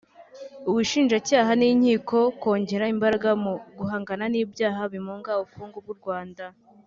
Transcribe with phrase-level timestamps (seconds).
[0.69, 6.45] ubushinjacyaha n’inkiko kongera imbaraga mu guhangana n’ibyaha bimunga ubukungu bw’u Rwanda